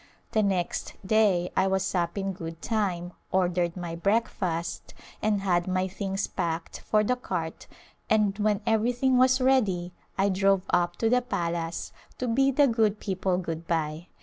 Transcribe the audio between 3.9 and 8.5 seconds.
breakfast, and had my things packed for the cart and